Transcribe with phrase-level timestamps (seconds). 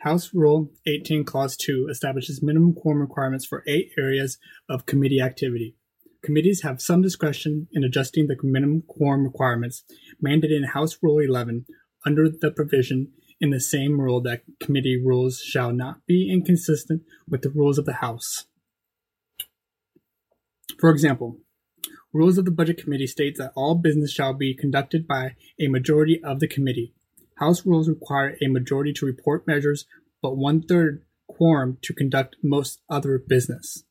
[0.00, 5.76] House Rule 18, Clause 2 establishes minimum quorum requirements for eight areas of committee activity.
[6.22, 9.84] Committees have some discretion in adjusting the minimum quorum requirements
[10.24, 11.66] mandated in House Rule 11
[12.06, 17.42] under the provision in the same rule that committee rules shall not be inconsistent with
[17.42, 18.46] the rules of the House.
[20.78, 21.36] For example,
[22.12, 26.20] Rules of the Budget Committee states that all business shall be conducted by a majority
[26.24, 26.92] of the committee.
[27.40, 29.86] House rules require a majority to report measures,
[30.22, 33.82] but one third quorum to conduct most other business.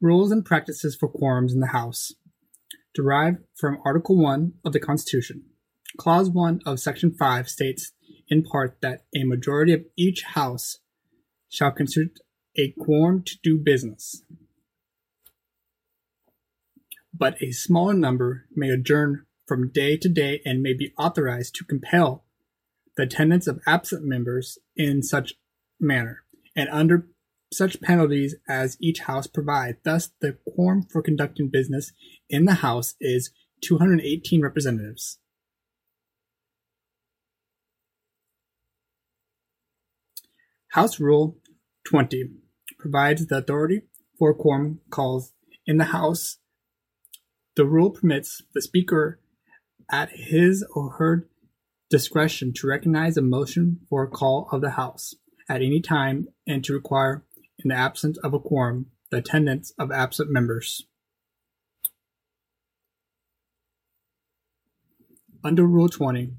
[0.00, 2.12] Rules and practices for quorums in the House.
[2.94, 5.44] Derived from Article 1 of the Constitution.
[5.96, 7.92] Clause 1 of Section 5 states,
[8.28, 10.78] in part, that a majority of each House
[11.48, 12.18] shall constitute
[12.56, 14.22] a quorum to do business
[17.16, 21.64] but a smaller number may adjourn from day to day and may be authorized to
[21.64, 22.24] compel
[22.96, 25.34] the attendance of absent members in such
[25.80, 26.24] manner,
[26.54, 27.08] and under
[27.52, 29.76] such penalties as each house provide.
[29.84, 31.92] Thus, the quorum for conducting business
[32.28, 33.30] in the house is
[33.62, 35.18] 218 representatives.
[40.72, 41.38] House Rule
[41.86, 42.30] 20
[42.78, 43.82] provides the authority
[44.18, 45.32] for quorum calls
[45.66, 46.38] in the House
[47.56, 49.20] the rule permits the Speaker
[49.90, 51.28] at his or her
[51.90, 55.14] discretion to recognize a motion for a call of the House
[55.48, 57.24] at any time and to require,
[57.58, 60.86] in the absence of a quorum, the attendance of absent members.
[65.44, 66.32] Under Rule 20,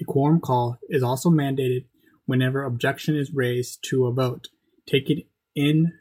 [0.00, 1.86] a quorum call is also mandated
[2.26, 4.48] whenever objection is raised to a vote
[4.86, 5.22] taken
[5.54, 5.92] in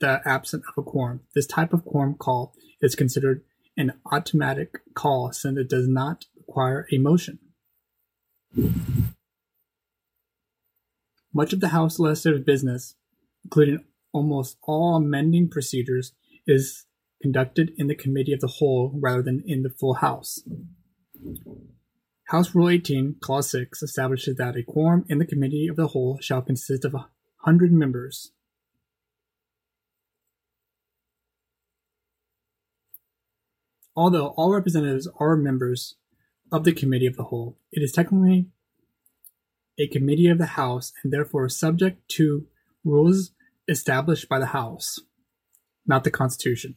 [0.00, 1.20] the absence of a quorum.
[1.34, 3.42] This type of quorum call is considered
[3.76, 7.38] an automatic call since it does not require a motion.
[11.32, 12.94] Much of the House legislative business,
[13.44, 16.12] including almost all amending procedures,
[16.46, 16.86] is
[17.20, 20.42] conducted in the Committee of the Whole rather than in the full House.
[22.28, 26.18] House Rule 18, Clause 6 establishes that a quorum in the Committee of the Whole
[26.20, 28.32] shall consist of 100 members.
[33.96, 35.94] Although all representatives are members
[36.52, 38.48] of the Committee of the Whole, it is technically
[39.78, 42.46] a committee of the House and therefore subject to
[42.84, 43.30] rules
[43.68, 45.00] established by the House,
[45.86, 46.76] not the Constitution.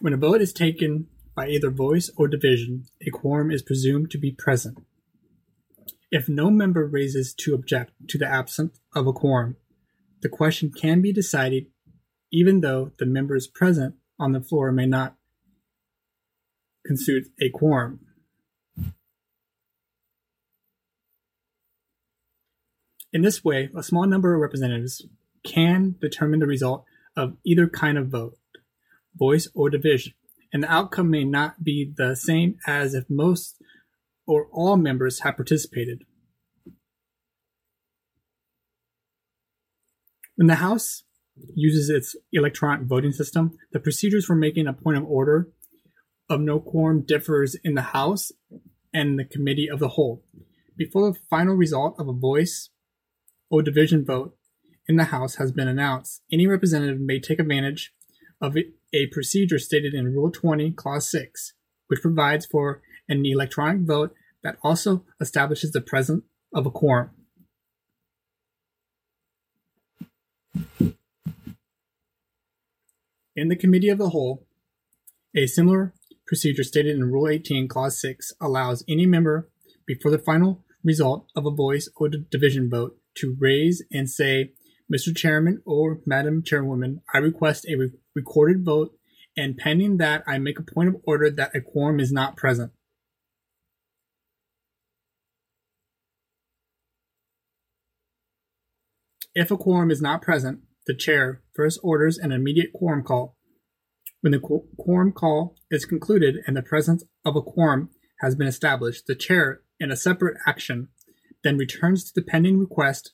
[0.00, 4.18] When a vote is taken by either voice or division, a quorum is presumed to
[4.18, 4.78] be present.
[6.10, 9.56] If no member raises to object to the absence of a quorum,
[10.22, 11.66] the question can be decided
[12.32, 15.16] even though the members present on the floor may not
[16.86, 18.00] constitute a quorum.
[23.12, 25.06] In this way, a small number of representatives
[25.44, 26.84] can determine the result
[27.16, 28.36] of either kind of vote,
[29.14, 30.12] voice or division,
[30.52, 33.56] and the outcome may not be the same as if most
[34.28, 36.04] or all members have participated.
[40.36, 41.02] When the House
[41.54, 45.48] uses its electronic voting system, the procedures for making a point of order
[46.28, 48.30] of no quorum differs in the House
[48.92, 50.22] and the Committee of the Whole.
[50.76, 52.70] Before the final result of a voice
[53.50, 54.36] or division vote
[54.86, 57.92] in the House has been announced, any representative may take advantage
[58.40, 58.56] of
[58.92, 61.54] a procedure stated in Rule 20, Clause 6,
[61.88, 67.10] which provides for an electronic vote that also establishes the presence of a quorum.
[73.36, 74.46] In the Committee of the Whole,
[75.36, 75.94] a similar
[76.26, 79.48] procedure stated in Rule 18, Clause 6 allows any member,
[79.86, 84.52] before the final result of a voice or division vote, to raise and say,
[84.92, 85.16] Mr.
[85.16, 88.92] Chairman or Madam Chairwoman, I request a re- recorded vote,
[89.36, 92.72] and pending that, I make a point of order that a quorum is not present.
[99.34, 103.36] If a quorum is not present, the chair first orders an immediate quorum call.
[104.20, 107.90] When the quorum call is concluded and the presence of a quorum
[108.20, 110.88] has been established, the chair, in a separate action,
[111.44, 113.12] then returns to the pending request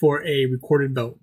[0.00, 1.20] for a recorded vote.